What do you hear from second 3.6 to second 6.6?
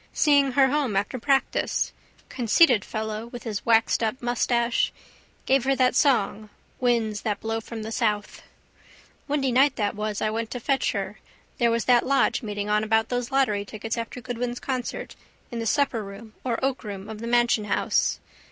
waxedup moustache. Gave her that song